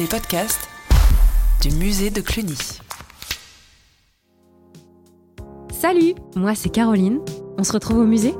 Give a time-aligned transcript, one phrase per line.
[0.00, 0.66] les podcasts
[1.60, 2.56] du musée de Cluny.
[5.78, 7.20] Salut, moi c'est Caroline.
[7.58, 8.34] On se retrouve au musée?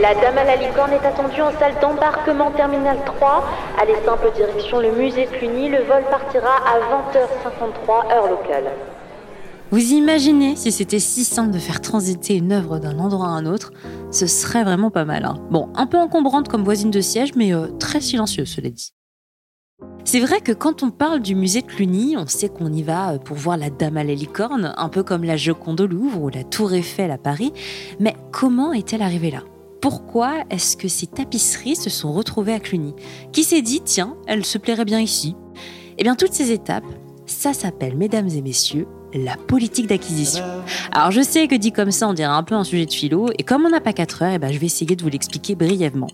[0.00, 3.44] La dame à la licorne est attendue en salle d'embarquement terminal 3.
[3.80, 5.70] Allez simple direction le musée Cluny.
[5.70, 8.72] Le vol partira à 20h53 heure locale.
[9.70, 13.46] Vous imaginez si c'était si simple de faire transiter une œuvre d'un endroit à un
[13.46, 13.72] autre
[14.10, 15.24] Ce serait vraiment pas mal.
[15.24, 15.36] hein.
[15.50, 18.92] Bon, un peu encombrante comme voisine de siège, mais euh, très silencieuse, cela dit.
[20.04, 23.12] C'est vrai que quand on parle du musée de Cluny, on sait qu'on y va
[23.14, 26.22] euh, pour voir la Dame à la licorne, un peu comme la Joconde au Louvre
[26.22, 27.52] ou la Tour Eiffel à Paris.
[27.98, 29.40] Mais comment est-elle arrivée là?
[29.80, 32.94] Pourquoi est-ce que ces tapisseries se sont retrouvées à Cluny?
[33.32, 35.36] Qui s'est dit, tiens, elle se plairait bien ici?
[35.98, 36.84] Eh bien, toutes ces étapes,
[37.26, 40.44] ça s'appelle, mesdames et messieurs, la politique d'acquisition.
[40.92, 43.30] Alors je sais que dit comme ça, on dirait un peu un sujet de philo,
[43.38, 45.54] et comme on n'a pas 4 heures, eh ben, je vais essayer de vous l'expliquer
[45.54, 46.08] brièvement.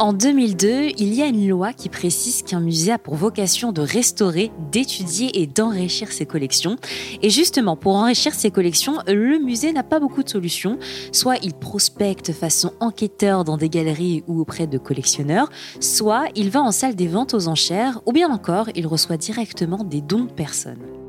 [0.00, 3.80] En 2002, il y a une loi qui précise qu'un musée a pour vocation de
[3.80, 6.76] restaurer, d'étudier et d'enrichir ses collections.
[7.22, 10.80] Et justement, pour enrichir ses collections, le musée n'a pas beaucoup de solutions.
[11.12, 16.60] Soit il prospecte façon enquêteur dans des galeries ou auprès de collectionneurs, soit il va
[16.60, 20.32] en salle des ventes aux enchères, ou bien encore, il reçoit directement des dons de
[20.32, 21.03] personnes.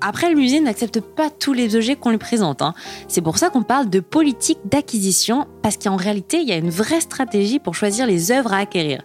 [0.00, 2.62] Après, le musée n'accepte pas tous les objets qu'on lui présente.
[2.62, 2.74] hein.
[3.06, 6.70] C'est pour ça qu'on parle de politique d'acquisition, parce qu'en réalité, il y a une
[6.70, 9.02] vraie stratégie pour choisir les œuvres à acquérir.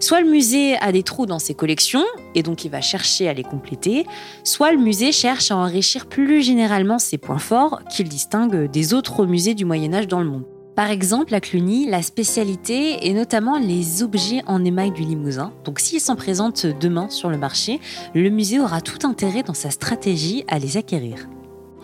[0.00, 2.04] Soit le musée a des trous dans ses collections,
[2.34, 4.06] et donc il va chercher à les compléter,
[4.42, 9.26] soit le musée cherche à enrichir plus généralement ses points forts qu'il distingue des autres
[9.26, 10.44] musées du Moyen Âge dans le monde.
[10.78, 15.52] Par exemple, à Cluny, la spécialité est notamment les objets en émail du Limousin.
[15.64, 17.80] Donc s'ils sont présents demain sur le marché,
[18.14, 21.28] le musée aura tout intérêt dans sa stratégie à les acquérir.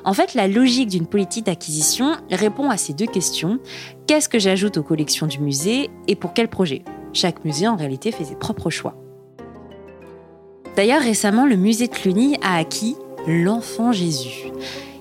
[0.04, 3.58] En fait, la logique d'une politique d'acquisition répond à ces deux questions.
[4.06, 6.84] Qu'est-ce que j'ajoute aux collections du musée et pour quel projet?
[7.12, 8.94] Chaque musée en réalité fait ses propres choix.
[10.76, 12.94] D'ailleurs, récemment, le musée de Cluny a acquis
[13.26, 14.52] l'enfant Jésus.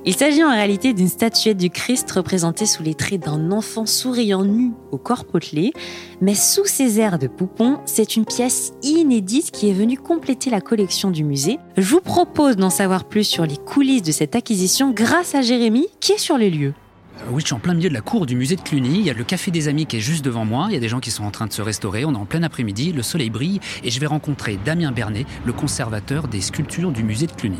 [0.05, 4.43] Il s'agit en réalité d'une statuette du Christ représentée sous les traits d'un enfant souriant
[4.43, 5.71] nu au corps potelé,
[6.19, 10.59] mais sous ses airs de poupon, c'est une pièce inédite qui est venue compléter la
[10.59, 11.57] collection du musée.
[11.77, 15.87] Je vous propose d'en savoir plus sur les coulisses de cette acquisition grâce à Jérémy
[16.01, 16.73] qui est sur les lieux.
[17.21, 18.99] Euh, Oui, je suis en plein milieu de la cour du musée de Cluny.
[18.99, 20.65] Il y a le café des amis qui est juste devant moi.
[20.67, 22.03] Il y a des gens qui sont en train de se restaurer.
[22.03, 22.91] On est en plein après-midi.
[22.91, 27.27] Le soleil brille et je vais rencontrer Damien Bernet, le conservateur des sculptures du musée
[27.27, 27.59] de Cluny.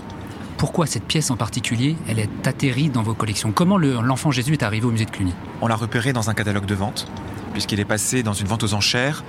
[0.64, 3.52] Pourquoi cette pièce en particulier, elle est atterrie dans vos collections?
[3.52, 5.34] Comment le- l'enfant Jésus est arrivé au musée de Cluny?
[5.60, 7.06] On l'a repéré dans un catalogue de vente,
[7.52, 9.26] puisqu'il est passé dans une vente aux enchères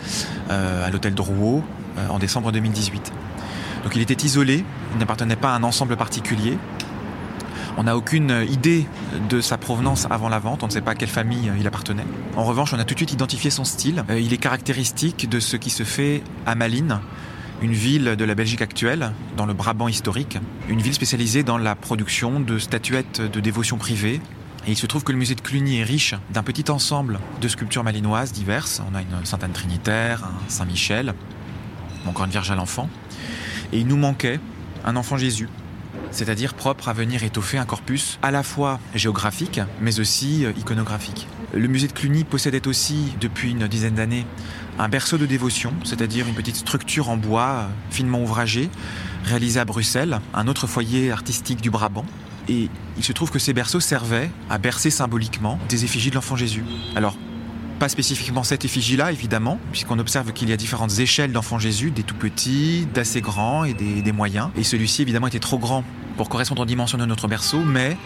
[0.50, 1.64] euh, à l'hôtel Drouot
[1.98, 3.12] euh, en décembre 2018.
[3.82, 6.56] Donc il était isolé, il n'appartenait pas à un ensemble particulier.
[7.78, 8.86] On n'a aucune idée
[9.28, 12.06] de sa provenance avant la vente, on ne sait pas à quelle famille il appartenait.
[12.36, 14.04] En revanche, on a tout de suite identifié son style.
[14.08, 17.00] Euh, Il est caractéristique de ce qui se fait à Malines,
[17.62, 20.38] une ville de la Belgique actuelle, dans le Brabant historique,
[20.68, 24.20] une ville spécialisée dans la production de statuettes de dévotion privée.
[24.66, 27.48] Et il se trouve que le musée de Cluny est riche d'un petit ensemble de
[27.48, 28.82] sculptures malinoises diverses.
[28.90, 31.14] On a une Sainte Anne Trinitaire, un Saint-Michel,
[32.06, 32.88] encore une Vierge à l'enfant.
[33.72, 34.40] Et il nous manquait
[34.84, 35.48] un enfant Jésus,
[36.14, 41.26] c'est-à-dire propre à venir étoffer un corpus à la fois géographique, mais aussi euh, iconographique.
[41.52, 44.26] Le musée de Cluny possédait aussi, depuis une dizaine d'années,
[44.78, 48.70] un berceau de dévotion, c'est-à-dire une petite structure en bois euh, finement ouvragée,
[49.24, 52.06] réalisée à Bruxelles, un autre foyer artistique du Brabant.
[52.48, 56.36] Et il se trouve que ces berceaux servaient à bercer symboliquement des effigies de l'enfant
[56.36, 56.62] Jésus.
[56.94, 57.16] Alors,
[57.78, 62.02] pas spécifiquement cette effigie-là, évidemment, puisqu'on observe qu'il y a différentes échelles d'enfants Jésus, des
[62.02, 64.50] tout petits, d'assez grands et des, des moyens.
[64.56, 65.84] Et celui-ci, évidemment, était trop grand
[66.16, 67.96] pour correspondre aux dimensions de notre berceau, mais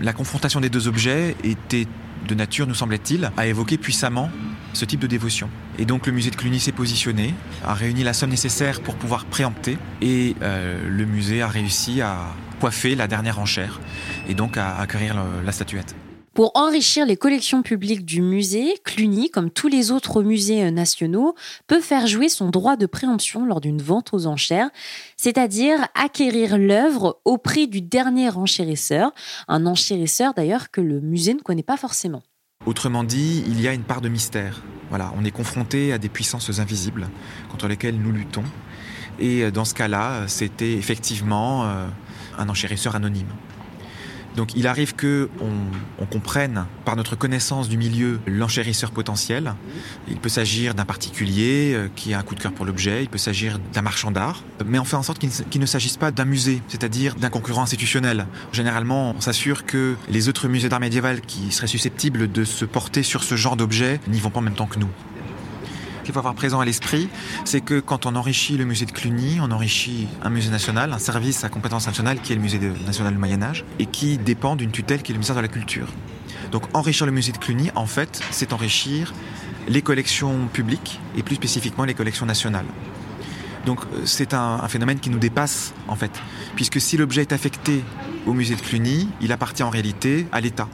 [0.00, 1.86] la confrontation des deux objets était
[2.26, 4.30] de nature, nous semblait-il, à évoquer puissamment
[4.72, 5.48] ce type de dévotion.
[5.78, 7.34] Et donc le musée de Cluny s'est positionné,
[7.64, 12.16] a réuni la somme nécessaire pour pouvoir préempter, et euh, le musée a réussi à
[12.60, 13.80] coiffer la dernière enchère,
[14.28, 15.94] et donc à acquérir la statuette.
[16.34, 21.36] Pour enrichir les collections publiques du musée, Cluny, comme tous les autres musées euh, nationaux,
[21.68, 24.70] peut faire jouer son droit de préemption lors d'une vente aux enchères,
[25.16, 29.12] c'est-à-dire acquérir l'œuvre au prix du dernier enchérisseur,
[29.46, 32.24] un enchérisseur d'ailleurs que le musée ne connaît pas forcément.
[32.66, 34.64] Autrement dit, il y a une part de mystère.
[34.88, 37.06] Voilà, on est confronté à des puissances invisibles
[37.48, 38.44] contre lesquelles nous luttons.
[39.20, 41.86] Et dans ce cas-là, c'était effectivement euh,
[42.36, 43.28] un enchérisseur anonyme.
[44.36, 49.54] Donc il arrive que on, comprenne par notre connaissance du milieu l'enchérisseur potentiel.
[50.06, 53.08] Il peut s'agir d'un particulier euh, qui a un coup de cœur pour l'objet, il
[53.08, 56.26] peut s'agir d'un marchand d'art, mais on fait en sorte qu'il ne s'agisse pas d'un
[56.26, 58.26] musée, c'est-à-dire d'un concurrent institutionnel.
[58.52, 63.02] Généralement, on s'assure que les autres musées d'art médiéval qui seraient susceptibles de se porter
[63.02, 64.90] sur ce genre d'objet n'y vont pas en même temps que nous
[66.04, 67.08] qu'il faut avoir présent à l'esprit,
[67.44, 70.98] c'est que quand on enrichit le musée de Cluny, on enrichit un musée national, un
[70.98, 74.54] service à compétence nationale qui est le musée national du Moyen Âge, et qui dépend
[74.54, 75.88] d'une tutelle qui est le ministère de la Culture.
[76.52, 79.12] Donc enrichir le musée de Cluny, en fait, c'est enrichir
[79.66, 82.66] les collections publiques, et plus spécifiquement les collections nationales.
[83.66, 86.12] Donc euh, c'est un, phénomène qui nous dépasse, en fait,
[86.54, 87.82] puisque si l'objet est affecté
[88.26, 90.68] au musée de Cluny, il appartient en réalité à l'État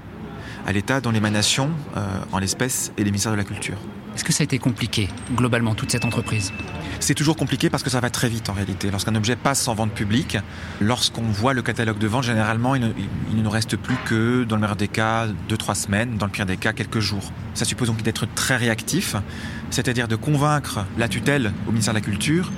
[0.66, 3.78] à l'État dont l'émanation, euh, en l'espèce, est le ministère de la Culture.
[4.14, 6.52] Est-ce que ça a été compliqué, globalement, toute cette entreprise
[7.02, 8.90] c'est toujours compliqué parce que ça va très vite en réalité.
[8.90, 10.36] Lorsqu'un objet passe en vente publique,
[10.80, 14.60] lorsqu'on voit le catalogue de vente, généralement, il ne, nous reste plus que, dans le
[14.60, 17.32] meilleur des cas, deux, trois semaines, dans le pire des cas, quelques jours.
[17.54, 19.16] Ça suppose donc d'être très réactif,
[19.70, 22.52] c'est-à-dire de convaincre la tutelle au ministère de la Culture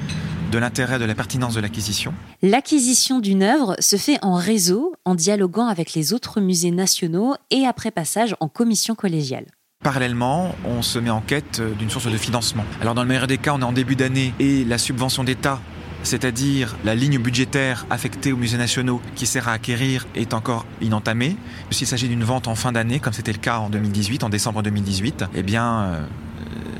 [0.51, 2.13] de l'intérêt, de la pertinence de l'acquisition.
[2.43, 7.65] L'acquisition d'une œuvre se fait en réseau, en dialoguant avec les autres musées nationaux et
[7.65, 9.47] après passage en commission collégiale.
[9.83, 12.65] Parallèlement, on se met en quête d'une source de financement.
[12.81, 15.61] Alors dans le meilleur des cas, on est en début d'année et la subvention d'État
[16.03, 21.37] c'est-à-dire la ligne budgétaire affectée aux musées nationaux qui sert à acquérir est encore inentamée.
[21.71, 24.63] S'il s'agit d'une vente en fin d'année, comme c'était le cas en 2018, en décembre
[24.63, 26.07] 2018, eh bien, euh,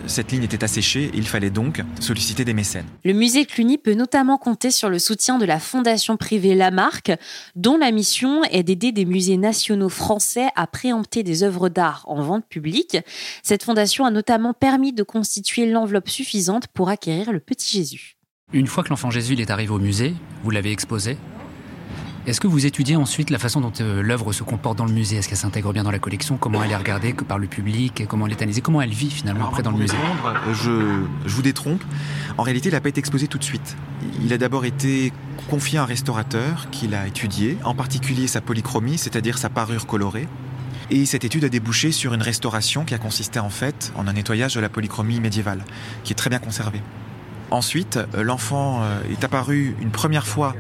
[0.07, 2.87] cette ligne était asséchée et il fallait donc solliciter des mécènes.
[3.05, 7.13] Le musée Cluny peut notamment compter sur le soutien de la fondation privée Lamarck,
[7.55, 12.23] dont la mission est d'aider des musées nationaux français à préempter des œuvres d'art en
[12.23, 12.99] vente publique.
[13.43, 18.17] Cette fondation a notamment permis de constituer l'enveloppe suffisante pour acquérir le petit Jésus.
[18.55, 20.15] Une fois que l'enfant Jésus est arrivé au musée,
[20.45, 21.17] vous l'avez exposé,
[22.27, 25.17] est-ce que vous étudiez ensuite la façon dont euh, l'œuvre se comporte dans le musée?
[25.17, 26.37] Est-ce qu'elle s'intègre bien dans la collection?
[26.37, 28.05] Comment elle est regardée par le public?
[28.07, 28.61] Comment elle est analysée?
[28.61, 29.97] Comment elle vit finalement après dans le musée?
[30.53, 31.83] Je, je, vous détrompe.
[32.37, 33.75] En réalité, il n'a pas été exposé tout de suite.
[34.23, 35.15] Il a d'abord été
[35.49, 40.29] confié à un restaurateur qui l'a étudié, en particulier sa polychromie, c'est-à-dire sa parure colorée.
[40.91, 44.13] Et cette étude a débouché sur une restauration qui a consisté en fait en un
[44.13, 45.65] nettoyage de la polychromie médiévale,
[46.05, 46.83] qui est très bien conservée.
[47.53, 50.57] Ensuite, euh, l'enfant euh, est apparu une première fois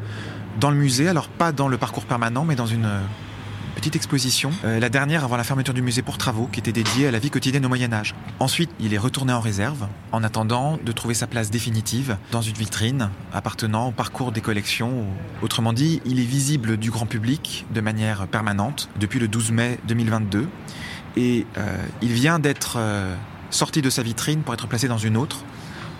[0.60, 3.00] dans le musée, alors pas dans le parcours permanent, mais dans une euh,
[3.74, 7.10] petite exposition, la dernière avant la fermeture du musée pour travaux, qui était dédiée à
[7.10, 8.14] la vie quotidienne au Moyen Âge.
[8.40, 12.54] Ensuite, il est retourné en réserve, en attendant de trouver sa place définitive dans une
[12.54, 15.06] vitrine appartenant au parcours des collections.
[15.40, 19.78] Autrement dit, il est visible du grand public de manière permanente depuis le 12 mai
[19.88, 20.46] 2022,
[21.16, 21.46] et
[22.02, 22.78] il vient d'être
[23.48, 25.44] sorti de sa vitrine pour être placé dans une autre,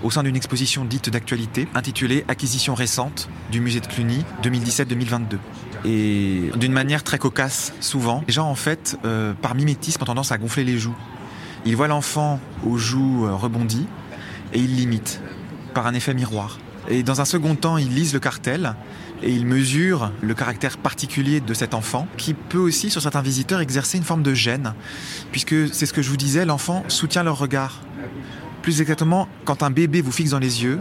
[0.03, 5.39] au sein d'une exposition dite d'actualité intitulée Acquisition récente du musée de Cluny 2017-2022.
[5.85, 10.33] Et d'une manière très cocasse, souvent, les gens, en fait, euh, par mimétisme, ont tendance
[10.33, 10.97] à gonfler les joues.
[11.65, 13.87] Ils voient l'enfant aux joues euh, rebondies
[14.53, 15.21] et ils l'imitent
[15.75, 16.59] par un effet miroir.
[16.89, 18.75] Et dans un second temps, ils lisent le cartel
[19.23, 23.61] et ils mesurent le caractère particulier de cet enfant qui peut aussi, sur certains visiteurs,
[23.61, 24.75] exercer une forme de gêne,
[25.31, 27.81] puisque c'est ce que je vous disais, l'enfant soutient leur regard.
[28.63, 30.79] Plus exactement, quand un bébé vous fixe dans les yeux,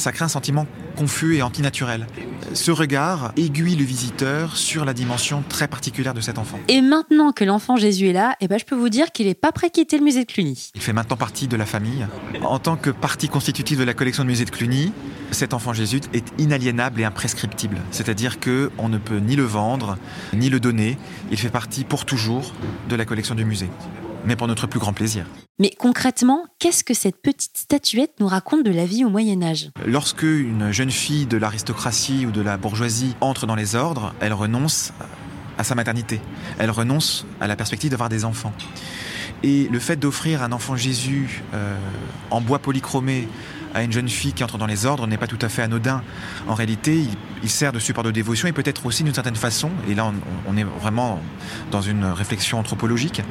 [0.00, 2.06] ça crée un sentiment confus et antinaturel.
[2.54, 6.58] Ce regard aiguille le visiteur sur la dimension très particulière de cet enfant.
[6.68, 9.34] Et maintenant que l'enfant Jésus est là, eh ben je peux vous dire qu'il n'est
[9.34, 10.70] pas prêt de quitter le musée de Cluny.
[10.74, 12.06] Il fait maintenant partie de la famille.
[12.42, 14.92] En tant que partie constitutive de la collection du musée de Cluny,
[15.30, 17.76] cet enfant Jésus est inaliénable et imprescriptible.
[17.90, 19.98] C'est-à-dire que on ne peut ni le vendre,
[20.32, 20.96] ni le donner.
[21.30, 22.54] Il fait partie pour toujours
[22.88, 23.68] de la collection du musée
[24.24, 25.24] mais pour notre plus grand plaisir.
[25.58, 29.70] Mais concrètement, qu'est-ce que cette petite statuette nous raconte de la vie au Moyen Âge?
[29.86, 34.32] Lorsque une jeune fille de l'aristocratie ou de la bourgeoisie entre dans les ordres, elle
[34.32, 34.92] renonce
[35.58, 36.20] à sa maternité.
[36.58, 38.52] Elle renonce à la perspective d'avoir des enfants.
[39.42, 41.76] Et le fait d'offrir un enfant Jésus euh,
[42.30, 43.28] en bois polychromé
[43.74, 46.02] à une jeune fille qui entre dans les ordres n'est pas tout à fait anodin.
[46.48, 47.10] En réalité, il,
[47.48, 50.12] sert de support de dévotion et peut-être aussi d'une certaine façon, et là
[50.46, 51.20] on, est vraiment
[51.70, 53.22] dans une réflexion anthropologique,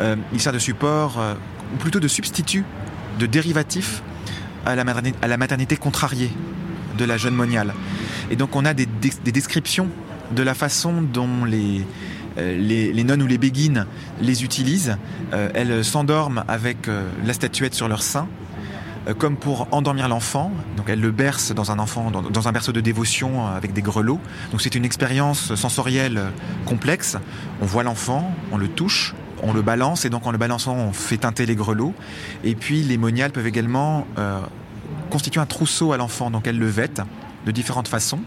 [0.00, 1.34] euh, il sert de support, euh,
[1.74, 2.64] ou plutôt de substitut,
[3.18, 4.02] de dérivatif
[4.64, 6.30] à la, maternité, contrariée
[6.98, 7.74] de la jeune moniale.
[8.30, 8.86] Et donc on a des,
[9.24, 9.88] descriptions
[10.30, 11.86] de la façon dont les,
[12.38, 13.86] euh, les, nonnes ou les béguines
[14.20, 14.96] les utilisent.
[15.32, 16.88] elles s'endorment avec
[17.24, 18.28] la statuette sur leur sein
[19.18, 20.50] comme pour endormir l'enfant.
[20.76, 23.82] Donc elle le berce dans un enfant, dans, un berceau de dévotion euh, avec des
[23.82, 24.20] grelots.
[24.50, 26.30] Donc c'est une expérience sensorielle euh,
[26.66, 27.16] complexe.
[27.60, 30.92] On voit l'enfant, on le touche, on le balance et donc en le balançant on
[30.92, 31.94] fait teinter les grelots.
[32.44, 34.06] Et puis les moniales peuvent également
[35.10, 36.30] constituer un trousseau à l'enfant.
[36.30, 37.02] Donc elles le vêtent
[37.46, 38.20] de différentes façons.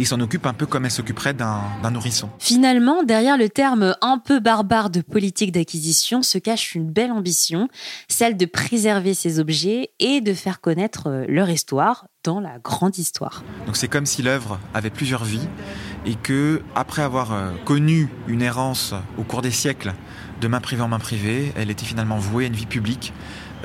[0.00, 2.30] Il s'en occupe un peu comme elle s'occuperait d'un nourrisson.
[2.38, 7.68] Finalement, derrière le terme un peu barbare de politique d'acquisition se cache une belle ambition,
[8.08, 12.96] celle de préserver ces objets et de faire connaître euh, leur histoire dans la grande
[12.96, 13.44] histoire.
[13.66, 15.46] Donc c'est comme si l'œuvre avait plusieurs vies
[16.06, 19.92] et que, après avoir euh, connu une errance au cours des siècles
[20.40, 23.12] de main privée en main privée, elle était finalement vouée à une vie publique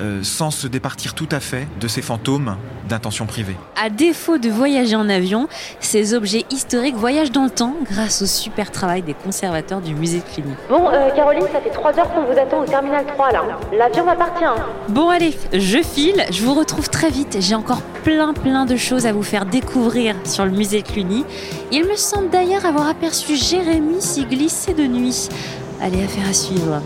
[0.02, 2.58] euh, sans se départir tout à fait de ces fantômes
[2.90, 3.56] d'intention privée.
[3.82, 5.48] À défaut de voyager en avion,
[5.80, 10.20] ces objets historiques voyagent dans le temps grâce au super travail des conservateurs du musée
[10.20, 10.54] de Cluny.
[10.70, 13.44] Bon, euh, Caroline, ça fait 3 heures qu'on vous attend au terminal 3 là.
[13.72, 14.44] L'avion m'appartient.
[14.90, 17.38] Bon allez, je file, je vous retrouve très vite.
[17.40, 21.24] J'ai encore plein plein de choses à vous faire découvrir sur le musée de Cluny.
[21.72, 25.30] Il me semble d'ailleurs avoir aperçu Jérémy s'y glisser de nuit.
[25.86, 26.82] Allez, affaire à suivre.